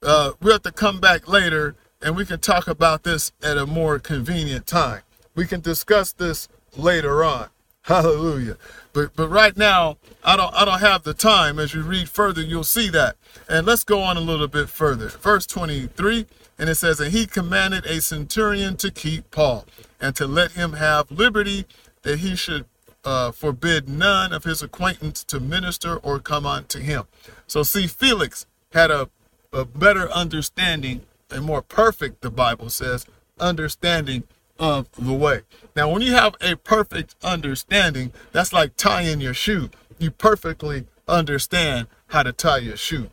Uh, 0.00 0.32
we 0.40 0.52
have 0.52 0.62
to 0.62 0.72
come 0.72 1.00
back 1.00 1.26
later 1.26 1.74
and 2.00 2.14
we 2.14 2.24
can 2.24 2.38
talk 2.38 2.68
about 2.68 3.02
this 3.02 3.32
at 3.42 3.58
a 3.58 3.66
more 3.66 3.98
convenient 3.98 4.66
time. 4.66 5.02
We 5.34 5.46
can 5.46 5.60
discuss 5.60 6.12
this 6.12 6.48
later 6.76 7.24
on. 7.24 7.48
Hallelujah. 7.82 8.56
But 8.92 9.14
but 9.16 9.28
right 9.28 9.56
now, 9.56 9.96
I 10.24 10.36
don't 10.36 10.54
I 10.54 10.64
don't 10.64 10.80
have 10.80 11.02
the 11.02 11.14
time. 11.14 11.58
As 11.58 11.74
you 11.74 11.82
read 11.82 12.08
further, 12.08 12.42
you'll 12.42 12.64
see 12.64 12.88
that. 12.90 13.16
And 13.48 13.66
let's 13.66 13.84
go 13.84 14.00
on 14.00 14.16
a 14.16 14.20
little 14.20 14.48
bit 14.48 14.68
further. 14.68 15.08
Verse 15.08 15.46
23, 15.46 16.26
and 16.58 16.68
it 16.68 16.76
says, 16.76 16.98
And 17.00 17.12
he 17.12 17.26
commanded 17.26 17.86
a 17.86 18.00
centurion 18.00 18.76
to 18.78 18.90
keep 18.90 19.30
Paul, 19.30 19.66
and 20.00 20.16
to 20.16 20.26
let 20.26 20.52
him 20.52 20.74
have 20.74 21.10
liberty 21.10 21.66
that 22.06 22.20
he 22.20 22.36
should 22.36 22.64
uh, 23.04 23.32
forbid 23.32 23.88
none 23.88 24.32
of 24.32 24.44
his 24.44 24.62
acquaintance 24.62 25.24
to 25.24 25.40
minister 25.40 25.96
or 25.96 26.20
come 26.20 26.46
unto 26.46 26.78
him. 26.78 27.02
So, 27.48 27.64
see, 27.64 27.88
Felix 27.88 28.46
had 28.72 28.92
a, 28.92 29.10
a 29.52 29.64
better 29.64 30.08
understanding, 30.12 31.02
a 31.32 31.40
more 31.40 31.62
perfect, 31.62 32.20
the 32.20 32.30
Bible 32.30 32.70
says, 32.70 33.06
understanding 33.40 34.22
of 34.56 34.86
the 34.96 35.12
way. 35.12 35.40
Now, 35.74 35.90
when 35.90 36.00
you 36.00 36.12
have 36.12 36.36
a 36.40 36.54
perfect 36.54 37.16
understanding, 37.24 38.12
that's 38.30 38.52
like 38.52 38.76
tying 38.76 39.20
your 39.20 39.34
shoe. 39.34 39.70
You 39.98 40.12
perfectly 40.12 40.86
understand 41.08 41.88
how 42.06 42.22
to 42.22 42.32
tie 42.32 42.58
your 42.58 42.76
shoe. 42.76 43.10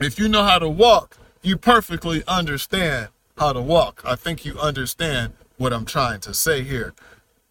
If 0.00 0.18
you 0.18 0.28
know 0.28 0.42
how 0.42 0.58
to 0.58 0.68
walk, 0.68 1.16
you 1.42 1.56
perfectly 1.56 2.24
understand 2.26 3.10
how 3.38 3.52
to 3.52 3.60
walk. 3.60 4.02
I 4.04 4.16
think 4.16 4.44
you 4.44 4.58
understand 4.58 5.34
what 5.58 5.72
I'm 5.72 5.84
trying 5.84 6.18
to 6.22 6.34
say 6.34 6.64
here 6.64 6.92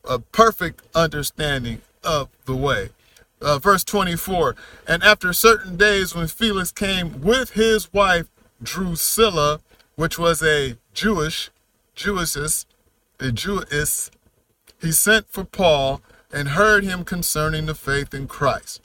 a 0.04 0.20
perfect 0.20 0.82
understanding 0.96 1.82
of 2.04 2.30
the 2.46 2.56
way. 2.56 2.90
Uh, 3.42 3.60
verse 3.60 3.84
24 3.84 4.56
And 4.88 5.04
after 5.04 5.34
certain 5.34 5.76
days, 5.76 6.16
when 6.16 6.28
Felix 6.28 6.72
came 6.72 7.22
with 7.22 7.52
his 7.52 7.92
wife 7.94 8.28
Drusilla, 8.62 9.60
which 9.96 10.18
was 10.18 10.42
a 10.42 10.78
Jewish, 10.94 11.52
Jewess, 11.96 12.66
a 13.20 13.32
Jewess, 13.32 14.10
he 14.82 14.92
sent 14.92 15.28
for 15.30 15.44
Paul 15.44 16.02
and 16.32 16.50
heard 16.50 16.84
him 16.84 17.04
concerning 17.06 17.66
the 17.66 17.76
faith 17.76 18.14
in 18.14 18.28
Christ. 18.28 18.82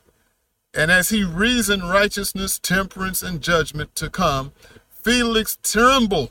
And 0.75 0.91
as 0.91 1.09
he 1.09 1.25
reasoned 1.25 1.89
righteousness, 1.89 2.59
temperance, 2.59 3.23
and 3.23 3.41
judgment 3.41 3.95
to 3.97 4.11
come, 4.11 4.53
Felix 4.91 5.59
trembled. 5.63 6.31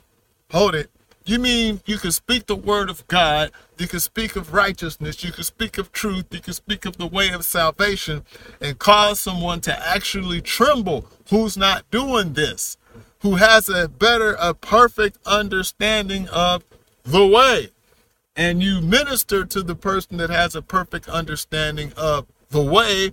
Hold 0.50 0.74
it. 0.74 0.90
You 1.28 1.38
mean 1.38 1.82
you 1.84 1.98
can 1.98 2.10
speak 2.10 2.46
the 2.46 2.56
word 2.56 2.88
of 2.88 3.06
God, 3.06 3.50
you 3.76 3.86
can 3.86 4.00
speak 4.00 4.34
of 4.34 4.54
righteousness, 4.54 5.22
you 5.22 5.30
can 5.30 5.44
speak 5.44 5.76
of 5.76 5.92
truth, 5.92 6.24
you 6.30 6.40
can 6.40 6.54
speak 6.54 6.86
of 6.86 6.96
the 6.96 7.06
way 7.06 7.28
of 7.28 7.44
salvation, 7.44 8.24
and 8.62 8.78
cause 8.78 9.20
someone 9.20 9.60
to 9.60 9.86
actually 9.86 10.40
tremble 10.40 11.04
who's 11.28 11.54
not 11.54 11.84
doing 11.90 12.32
this, 12.32 12.78
who 13.20 13.34
has 13.34 13.68
a 13.68 13.88
better, 13.88 14.38
a 14.40 14.54
perfect 14.54 15.18
understanding 15.26 16.28
of 16.30 16.64
the 17.02 17.26
way. 17.26 17.72
And 18.34 18.62
you 18.62 18.80
minister 18.80 19.44
to 19.44 19.62
the 19.62 19.74
person 19.74 20.16
that 20.16 20.30
has 20.30 20.56
a 20.56 20.62
perfect 20.62 21.10
understanding 21.10 21.92
of 21.94 22.24
the 22.48 22.62
way, 22.62 23.12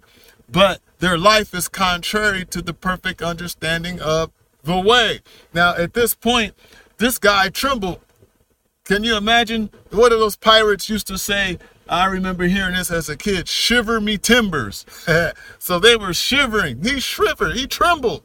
but 0.49 0.79
their 0.99 1.17
life 1.17 1.53
is 1.53 1.67
contrary 1.67 2.45
to 2.45 2.61
the 2.61 2.73
perfect 2.73 3.21
understanding 3.21 3.99
of 3.99 4.31
the 4.63 4.79
way. 4.79 5.19
Now, 5.53 5.75
at 5.75 5.93
this 5.93 6.15
point, 6.15 6.53
this 6.97 7.17
guy 7.17 7.49
trembled 7.49 7.99
can 8.85 9.03
you 9.03 9.17
imagine 9.17 9.71
what 9.89 10.13
are 10.13 10.19
those 10.19 10.35
pirates 10.35 10.89
used 10.89 11.07
to 11.07 11.17
say? 11.17 11.57
I 11.89 12.05
remember 12.05 12.45
hearing 12.45 12.75
this 12.75 12.91
as 12.91 13.09
a 13.09 13.17
kid 13.17 13.47
shiver 13.47 13.99
me 13.99 14.17
timbers. 14.17 14.85
so 15.59 15.79
they 15.79 15.95
were 15.95 16.13
shivering. 16.13 16.81
He 16.83 16.99
shivered, 16.99 17.55
he 17.55 17.67
trembled. 17.67 18.23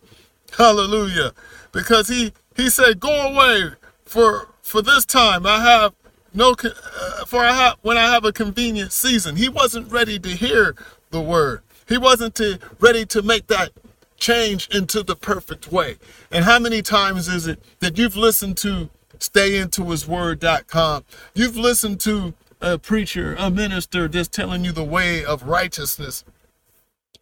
Hallelujah. 0.57 1.33
Because 1.73 2.09
he 2.09 2.33
he 2.57 2.69
said, 2.69 3.01
Go 3.01 3.29
away 3.29 3.71
for 4.05 4.49
for 4.63 4.83
this 4.83 5.05
time. 5.05 5.47
I 5.47 5.61
have 5.61 5.95
no 6.35 6.55
uh, 6.63 7.25
for 7.25 7.41
I 7.41 7.53
have 7.53 7.77
when 7.83 7.97
I 7.97 8.13
have 8.13 8.25
a 8.25 8.33
convenient 8.33 8.93
season. 8.93 9.37
He 9.37 9.49
wasn't 9.49 9.91
ready 9.91 10.19
to 10.19 10.29
hear 10.29 10.77
the 11.11 11.21
word. 11.21 11.63
He 11.89 11.99
wasn't 11.99 12.37
to, 12.37 12.59
ready 12.79 13.05
to 13.07 13.21
make 13.21 13.49
that 13.49 13.73
change 14.17 14.69
into 14.69 15.03
the 15.03 15.17
perfect 15.17 15.73
way. 15.73 15.97
And 16.31 16.45
how 16.45 16.61
many 16.61 16.83
times 16.83 17.27
is 17.27 17.49
it 17.49 17.61
that 17.81 17.99
you've 17.99 18.17
listened 18.17 18.57
to 18.59 18.91
stayintohisword.com. 19.21 21.05
You've 21.35 21.57
listened 21.57 22.01
to 22.01 22.35
a 22.61 22.79
preacher, 22.79 23.35
a 23.39 23.51
minister 23.51 24.09
just 24.09 24.33
telling 24.33 24.65
you 24.65 24.73
the 24.73 24.85
way 24.85 25.25
of 25.25 25.45
righteousness. 25.45 26.25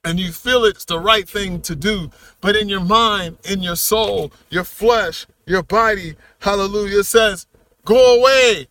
And 0.04 0.18
you 0.18 0.32
feel 0.32 0.64
it's 0.64 0.84
the 0.84 0.98
right 0.98 1.28
thing 1.28 1.60
to 1.62 1.76
do. 1.76 2.10
But 2.40 2.56
in 2.56 2.68
your 2.68 2.80
mind, 2.80 3.38
in 3.44 3.62
your 3.62 3.76
soul, 3.76 4.32
your 4.48 4.64
flesh, 4.64 5.26
your 5.44 5.62
body, 5.62 6.16
hallelujah, 6.40 7.04
says, 7.04 7.46
go 7.84 8.18
away 8.18 8.68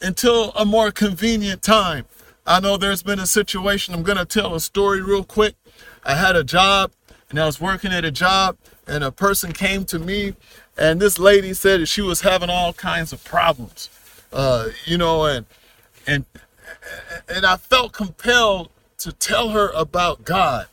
until 0.00 0.50
a 0.52 0.64
more 0.64 0.90
convenient 0.90 1.62
time. 1.62 2.06
I 2.46 2.60
know 2.60 2.76
there's 2.76 3.02
been 3.02 3.20
a 3.20 3.26
situation. 3.26 3.94
I'm 3.94 4.02
going 4.02 4.18
to 4.18 4.24
tell 4.24 4.54
a 4.54 4.60
story 4.60 5.00
real 5.00 5.24
quick. 5.24 5.54
I 6.04 6.14
had 6.14 6.36
a 6.36 6.44
job 6.44 6.92
and 7.34 7.42
I 7.42 7.46
was 7.46 7.60
working 7.60 7.92
at 7.92 8.04
a 8.04 8.12
job, 8.12 8.56
and 8.86 9.02
a 9.02 9.10
person 9.10 9.52
came 9.52 9.84
to 9.86 9.98
me 9.98 10.34
and 10.76 11.00
this 11.00 11.18
lady 11.18 11.52
said 11.52 11.80
that 11.80 11.86
she 11.86 12.00
was 12.00 12.20
having 12.20 12.48
all 12.48 12.72
kinds 12.72 13.12
of 13.12 13.24
problems, 13.24 13.90
uh, 14.32 14.68
you 14.84 14.96
know, 14.96 15.24
and 15.24 15.46
and 16.06 16.24
and 17.28 17.44
I 17.44 17.56
felt 17.56 17.92
compelled 17.92 18.70
to 18.98 19.12
tell 19.12 19.48
her 19.48 19.70
about 19.70 20.24
God, 20.24 20.66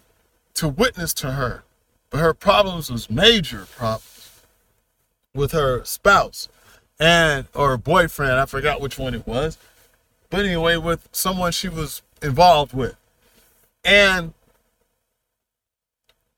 to 0.56 0.68
witness 0.68 1.14
to 1.16 1.32
her, 1.32 1.64
but 2.12 2.20
her 2.20 2.34
problems 2.34 2.92
was 2.92 3.10
major 3.10 3.66
problems 3.76 4.42
with 5.34 5.52
her 5.52 5.84
spouse 5.84 6.48
and 7.00 7.48
or 7.56 7.76
boyfriend. 7.76 8.34
I 8.34 8.46
forgot 8.46 8.82
which 8.82 9.00
one 9.00 9.16
it 9.16 9.26
was, 9.26 9.58
but 10.30 10.46
anyway, 10.46 10.78
with 10.78 11.10
someone 11.12 11.52
she 11.52 11.70
was 11.70 12.02
involved 12.22 12.74
with, 12.74 12.96
and 13.84 14.36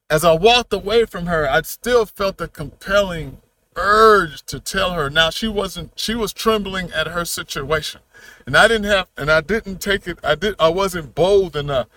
as 0.10 0.24
I 0.24 0.34
walked 0.34 0.74
away 0.74 1.06
from 1.06 1.26
her, 1.26 1.50
I 1.50 1.62
still 1.62 2.06
felt 2.06 2.40
a 2.42 2.48
compelling 2.48 3.38
urge 3.76 4.44
to 4.44 4.60
tell 4.60 4.94
her. 4.94 5.10
Now 5.10 5.30
she 5.30 5.48
wasn't 5.48 6.00
she 6.00 6.16
was 6.16 6.34
trembling 6.34 6.92
at 6.92 7.08
her 7.08 7.26
situation. 7.26 8.02
And 8.46 8.56
I 8.56 8.68
didn't 8.68 8.86
have 8.86 9.08
and 9.18 9.32
I 9.32 9.42
didn't 9.42 9.82
take 9.82 10.08
it 10.08 10.20
I 10.24 10.36
did 10.36 10.56
I 10.60 10.70
wasn't 10.70 11.16
bold 11.16 11.56
enough 11.56 11.88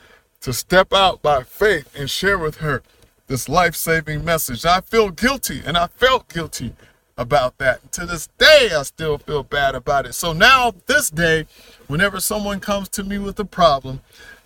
to 0.40 0.52
step 0.52 0.92
out 0.92 1.22
by 1.22 1.42
faith 1.42 1.94
and 1.94 2.08
share 2.08 2.38
with 2.38 2.58
her 2.58 2.82
this 3.26 3.48
life-saving 3.48 4.24
message. 4.24 4.64
I 4.64 4.80
feel 4.80 5.10
guilty 5.10 5.62
and 5.64 5.76
I 5.76 5.88
felt 5.88 6.28
guilty 6.28 6.74
about 7.18 7.58
that. 7.58 7.82
And 7.82 7.92
to 7.92 8.06
this 8.06 8.28
day 8.38 8.70
I 8.74 8.82
still 8.82 9.18
feel 9.18 9.42
bad 9.42 9.74
about 9.74 10.06
it. 10.06 10.14
So 10.14 10.32
now 10.32 10.72
this 10.86 11.10
day 11.10 11.46
whenever 11.88 12.20
someone 12.20 12.60
comes 12.60 12.88
to 12.90 13.04
me 13.04 13.18
with 13.18 13.38
a 13.38 13.44
problem 13.44 14.00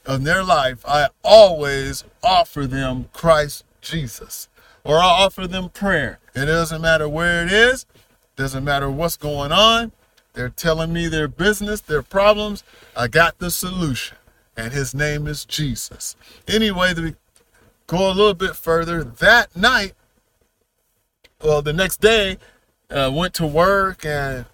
in 0.07 0.25
their 0.25 0.43
life, 0.43 0.85
I 0.87 1.09
always 1.23 2.05
offer 2.23 2.67
them 2.67 3.09
Christ 3.13 3.65
Jesus 3.81 4.49
or 4.85 4.99
I 4.99 5.05
offer 5.05 5.47
them 5.47 5.69
prayer. 5.69 6.19
It 6.35 6.47
doesn't 6.47 6.81
matter 6.81 7.09
where 7.09 7.45
it 7.45 7.53
is, 7.53 7.87
doesn't 8.37 8.65
matter 8.65 8.91
what's 8.91 9.17
going 9.17 9.53
on. 9.53 9.93
They're 10.33 10.49
telling 10.49 10.93
me 10.93 11.09
their 11.09 11.29
business, 11.29 11.81
their 11.81 12.03
problems. 12.03 12.63
I 12.97 13.09
got 13.09 13.39
the 13.39 13.51
solution, 13.51 14.17
and 14.57 14.73
his 14.73 14.95
name 14.95 15.27
is 15.27 15.45
Jesus. 15.45 16.17
Anyway, 16.47 16.95
we 16.95 17.17
go 17.87 18.09
a 18.09 18.15
little 18.15 18.35
bit 18.35 18.55
further. 18.55 19.03
That 19.03 19.55
night, 19.57 19.95
well, 21.43 21.63
the 21.63 21.73
next 21.73 22.01
day, 22.01 22.39
uh, 22.91 23.11
went 23.13 23.35
to 23.35 23.47
work 23.47 24.05
and 24.05 24.47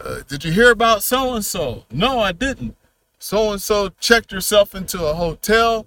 uh, 0.00 0.20
did 0.28 0.44
you 0.44 0.52
hear 0.52 0.70
about 0.70 1.02
so 1.02 1.34
and 1.34 1.44
so? 1.44 1.84
No, 1.90 2.20
I 2.20 2.32
didn't. 2.32 2.76
So 3.18 3.52
and 3.52 3.60
so 3.60 3.90
checked 4.00 4.30
herself 4.30 4.74
into 4.74 5.04
a 5.04 5.14
hotel, 5.14 5.86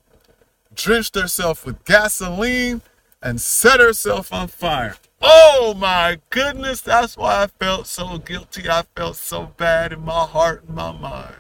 drenched 0.76 1.16
herself 1.16 1.66
with 1.66 1.84
gasoline, 1.86 2.82
and 3.22 3.40
set 3.40 3.80
herself 3.80 4.34
on 4.34 4.48
fire. 4.48 4.98
Oh 5.22 5.76
my 5.78 6.20
goodness, 6.30 6.82
that's 6.82 7.16
why 7.16 7.44
I 7.44 7.48
felt 7.48 7.88
so 7.88 8.18
guilty. 8.18 8.68
I 8.68 8.84
felt 8.96 9.16
so 9.16 9.54
bad 9.58 9.94
in 9.94 10.04
my 10.04 10.26
heart 10.26 10.64
and 10.68 10.76
my 10.76 10.92
mind. 10.92 11.36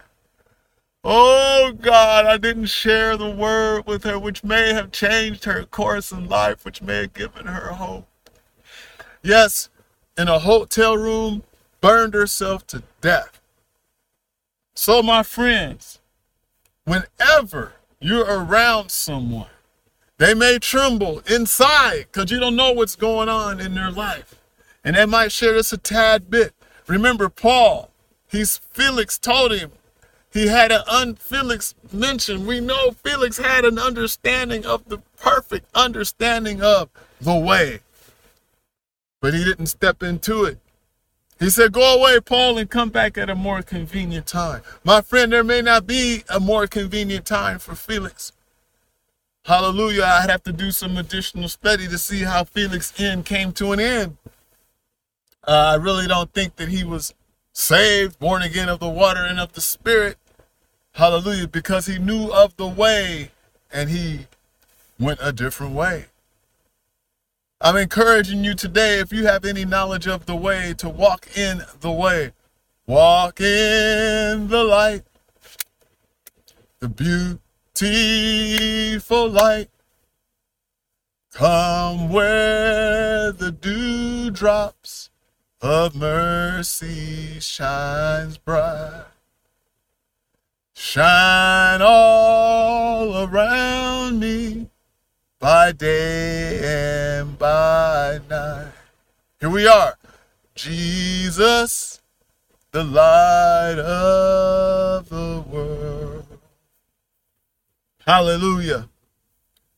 Oh 1.03 1.74
God, 1.81 2.27
I 2.27 2.38
didn't 2.38 2.67
share 2.67 3.17
the 3.17 3.29
word 3.29 3.88
with 3.88 4.03
her, 4.03 4.19
which 4.19 4.43
may 4.43 4.71
have 4.74 4.91
changed 4.91 5.45
her 5.45 5.63
course 5.63 6.12
in 6.12 6.29
life, 6.29 6.63
which 6.63 6.83
may 6.83 7.01
have 7.01 7.13
given 7.13 7.48
her 7.48 7.74
hope. 7.74 8.07
Yes, 9.24 9.69
in 10.15 10.27
a 10.27 10.39
hotel 10.39 10.95
room, 10.95 11.41
burned 11.81 12.13
herself 12.13 12.67
to 12.67 12.83
death. 13.01 13.40
So, 14.74 15.04
my 15.04 15.24
friends, 15.24 16.00
whenever 16.86 17.74
you're 18.00 18.25
around 18.25 18.90
someone, 18.92 19.48
they 20.18 20.34
may 20.34 20.60
tremble 20.60 21.22
inside 21.30 22.06
because 22.12 22.32
you 22.32 22.40
don't 22.40 22.56
know 22.56 22.72
what's 22.72 22.96
going 22.96 23.28
on 23.28 23.60
in 23.60 23.75
their 23.75 23.92
life. 23.92 24.36
And 24.84 24.96
they 24.96 25.06
might 25.06 25.32
share 25.32 25.54
this 25.54 25.74
a 25.74 25.78
tad 25.78 26.30
bit. 26.30 26.54
Remember, 26.88 27.28
Paul, 27.30 27.92
he's 28.30 28.58
Felix 28.58 29.18
told 29.18 29.51
him, 29.51 29.72
he 30.32 30.48
had 30.48 30.72
an 30.72 30.82
un 30.88 31.16
Felix 31.16 31.75
mentioned. 31.92 32.48
We 32.48 32.62
know 32.62 32.92
Felix 32.92 33.38
had 33.38 33.66
an 33.66 33.78
understanding 33.78 34.66
of 34.66 34.88
the 34.88 35.00
perfect 35.18 35.66
understanding 35.75 36.62
of 36.62 36.90
the 37.20 37.36
way. 37.36 37.82
But 39.22 39.34
he 39.34 39.44
didn't 39.44 39.68
step 39.68 40.01
into 40.01 40.46
it. 40.46 40.60
He 41.41 41.50
said, 41.50 41.71
Go 41.71 41.98
away, 41.98 42.19
Paul, 42.19 42.60
and 42.60 42.69
come 42.69 42.89
back 42.89 43.17
at 43.17 43.27
a 43.27 43.33
more 43.33 43.63
convenient 43.63 44.27
time. 44.27 44.62
My 44.83 45.01
friend, 45.01 45.33
there 45.33 45.43
may 45.43 45.63
not 45.63 45.88
be 45.88 46.24
a 46.29 46.39
more 46.39 46.67
convenient 46.67 47.25
time 47.25 47.57
for 47.57 47.74
Felix. 47.74 48.31
Hallelujah. 49.45 50.03
I'd 50.03 50.29
have 50.29 50.43
to 50.43 50.53
do 50.53 50.69
some 50.69 50.98
additional 50.98 51.50
study 51.50 51.88
to 51.88 51.98
see 51.98 52.19
how 52.19 52.43
Felix' 52.43 52.93
end 53.00 53.25
came 53.25 53.53
to 53.53 53.71
an 53.71 53.79
end. 53.79 54.17
Uh, 55.48 55.74
I 55.74 55.75
really 55.77 56.05
don't 56.05 56.31
think 56.31 56.57
that 56.57 56.69
he 56.69 56.83
was 56.83 57.12
saved, 57.53 58.19
born 58.19 58.43
again 58.43 58.69
of 58.69 58.79
the 58.79 58.88
water 58.88 59.25
and 59.25 59.39
of 59.39 59.53
the 59.53 59.62
Spirit. 59.62 60.19
Hallelujah. 60.91 61.48
Because 61.48 61.88
he 61.88 61.98
knew 61.98 62.29
of 62.31 62.55
the 62.57 62.67
way 62.67 63.31
and 63.74 63.89
he 63.89 64.27
went 65.00 65.17
a 65.24 65.33
different 65.33 65.74
way. 65.74 66.05
I'm 67.63 67.77
encouraging 67.77 68.44
you 68.44 68.56
today, 68.56 69.00
if 69.00 69.13
you 69.13 69.27
have 69.27 69.46
any 69.46 69.65
knowledge 69.65 70.08
of 70.08 70.25
the 70.25 70.36
way, 70.36 70.74
to 70.80 70.89
walk 70.89 71.38
in 71.38 71.62
the 71.82 71.91
way. 71.91 72.32
Walk 72.88 73.39
in 73.39 74.48
the 74.48 74.63
light, 74.63 75.03
the 76.80 76.89
beautiful 77.77 79.30
light. 79.30 79.70
Come 81.32 82.10
where 82.10 83.32
the 83.32 83.51
dewdrops 83.51 85.12
of 85.62 85.96
mercy 85.96 87.39
shines 87.39 88.39
bright. 88.39 89.06
Shine 90.74 91.82
all 91.84 93.24
around 93.24 94.20
me 94.20 94.71
by 95.41 95.71
day 95.71 96.62
and 97.19 97.38
by 97.39 98.19
night. 98.29 98.67
Here 99.39 99.50
we 99.50 99.65
are. 99.65 99.98
Jesus, 100.53 102.00
the 102.71 102.83
light 102.83 103.79
of 103.79 105.10
the 105.10 105.43
world. 105.51 106.27
Hallelujah. 108.05 108.88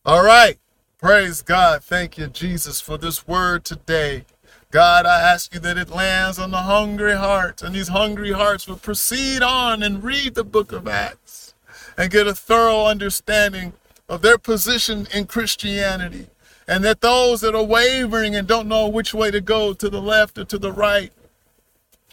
All 0.03 0.23
right. 0.23 0.59
Praise 0.99 1.41
God. 1.41 1.81
Thank 1.81 2.17
you, 2.17 2.27
Jesus, 2.27 2.81
for 2.81 2.97
this 2.97 3.25
word 3.25 3.63
today. 3.63 4.25
God, 4.69 5.05
I 5.05 5.21
ask 5.21 5.53
you 5.53 5.61
that 5.61 5.77
it 5.77 5.89
lands 5.89 6.39
on 6.39 6.51
the 6.51 6.57
hungry 6.57 7.15
hearts, 7.15 7.61
and 7.61 7.73
these 7.73 7.87
hungry 7.87 8.33
hearts 8.33 8.67
will 8.67 8.75
proceed 8.75 9.41
on 9.41 9.81
and 9.81 10.03
read 10.03 10.35
the 10.35 10.43
book 10.43 10.73
of 10.73 10.89
Acts 10.89 11.53
and 11.97 12.11
get 12.11 12.27
a 12.27 12.35
thorough 12.35 12.85
understanding 12.85 13.73
of 14.13 14.21
their 14.21 14.37
position 14.37 15.07
in 15.11 15.25
Christianity. 15.25 16.27
And 16.67 16.83
that 16.85 17.01
those 17.01 17.41
that 17.41 17.55
are 17.55 17.63
wavering 17.63 18.35
and 18.35 18.47
don't 18.47 18.67
know 18.67 18.87
which 18.87 19.13
way 19.13 19.31
to 19.31 19.41
go, 19.41 19.73
to 19.73 19.89
the 19.89 20.01
left 20.01 20.37
or 20.37 20.45
to 20.45 20.57
the 20.57 20.71
right, 20.71 21.11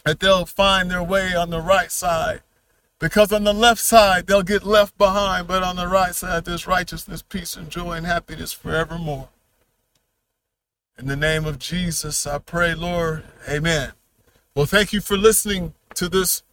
that 0.03 0.19
they'll 0.19 0.47
find 0.47 0.89
their 0.89 1.03
way 1.03 1.35
on 1.35 1.51
the 1.51 1.61
right 1.61 1.91
side. 1.91 2.41
Because 2.99 3.31
on 3.31 3.43
the 3.43 3.53
left 3.53 3.79
side, 3.79 4.27
they'll 4.27 4.41
get 4.41 4.65
left 4.65 4.97
behind, 4.97 5.47
but 5.47 5.63
on 5.63 5.75
the 5.75 5.87
right 5.87 6.13
side, 6.13 6.45
there's 6.45 6.67
righteousness, 6.67 7.21
peace, 7.21 7.55
and 7.55 7.69
joy 7.69 7.93
and 7.93 8.05
happiness 8.05 8.51
forevermore. 8.51 9.29
In 10.97 11.07
the 11.07 11.15
name 11.15 11.45
of 11.45 11.59
Jesus, 11.59 12.27
I 12.27 12.39
pray, 12.39 12.73
Lord. 12.73 13.23
Amen. 13.47 13.91
Well, 14.55 14.65
thank 14.65 14.91
you 14.91 15.01
for 15.01 15.17
listening 15.17 15.73
to 15.95 16.09
this 16.09 16.43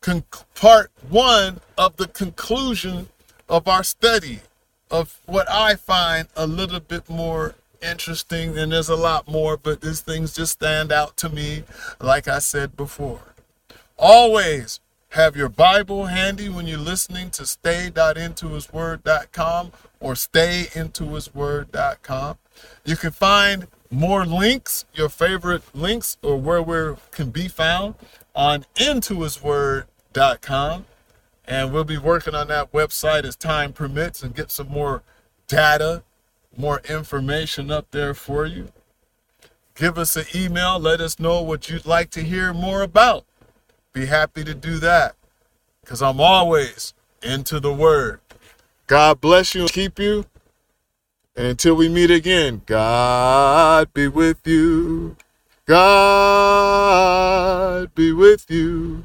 con- 0.00 0.24
part 0.54 0.90
one 1.08 1.60
of 1.76 1.96
the 1.96 2.08
conclusion 2.08 3.08
of 3.48 3.68
our 3.68 3.84
study 3.84 4.40
of 4.90 5.18
what 5.26 5.48
I 5.50 5.74
find 5.74 6.28
a 6.36 6.46
little 6.46 6.80
bit 6.80 7.08
more 7.08 7.54
interesting, 7.82 8.58
and 8.58 8.72
there's 8.72 8.88
a 8.88 8.96
lot 8.96 9.28
more, 9.28 9.56
but 9.56 9.80
these 9.80 10.00
things 10.00 10.34
just 10.34 10.52
stand 10.52 10.90
out 10.92 11.16
to 11.18 11.28
me, 11.28 11.62
like 12.00 12.26
I 12.28 12.38
said 12.38 12.76
before. 12.76 13.20
Always 13.98 14.80
have 15.10 15.36
your 15.36 15.48
Bible 15.48 16.06
handy 16.06 16.48
when 16.48 16.66
you're 16.66 16.78
listening 16.78 17.30
to 17.30 17.46
stay.intohisword.com 17.46 19.72
or 20.00 20.14
stayintohisword.com. 20.14 22.38
You 22.84 22.96
can 22.96 23.12
find 23.12 23.68
more 23.90 24.26
links, 24.26 24.84
your 24.94 25.08
favorite 25.08 25.62
links, 25.74 26.18
or 26.22 26.36
where 26.36 26.62
we 26.62 26.94
can 27.12 27.30
be 27.30 27.48
found 27.48 27.94
on 28.34 28.66
intohisword.com. 28.76 30.84
And 31.46 31.72
we'll 31.72 31.84
be 31.84 31.98
working 31.98 32.34
on 32.34 32.48
that 32.48 32.72
website 32.72 33.24
as 33.24 33.36
time 33.36 33.72
permits 33.72 34.22
and 34.22 34.34
get 34.34 34.50
some 34.50 34.68
more 34.68 35.02
data, 35.46 36.02
more 36.56 36.80
information 36.88 37.70
up 37.70 37.86
there 37.92 38.14
for 38.14 38.44
you. 38.46 38.72
Give 39.74 39.96
us 39.96 40.16
an 40.16 40.24
email. 40.34 40.78
Let 40.78 41.00
us 41.00 41.20
know 41.20 41.42
what 41.42 41.68
you'd 41.68 41.86
like 41.86 42.10
to 42.10 42.22
hear 42.22 42.52
more 42.52 42.82
about. 42.82 43.24
Be 43.92 44.06
happy 44.06 44.42
to 44.42 44.54
do 44.54 44.78
that 44.78 45.14
because 45.82 46.02
I'm 46.02 46.20
always 46.20 46.94
into 47.22 47.60
the 47.60 47.72
word. 47.72 48.20
God 48.86 49.20
bless 49.20 49.54
you 49.54 49.62
and 49.62 49.72
keep 49.72 49.98
you. 49.98 50.24
And 51.36 51.46
until 51.46 51.74
we 51.74 51.88
meet 51.88 52.10
again, 52.10 52.62
God 52.66 53.92
be 53.92 54.08
with 54.08 54.46
you. 54.46 55.16
God 55.66 55.84
be 57.94 58.12
with 58.12 58.50
you 58.50 59.04